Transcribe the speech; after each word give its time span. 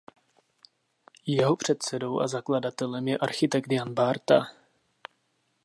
Jeho 1.25 1.55
předsedou 1.55 2.19
a 2.19 2.27
zakladatelem 2.27 3.07
je 3.07 3.17
architekt 3.17 3.71
Jan 3.71 3.93
Bárta. 3.93 4.47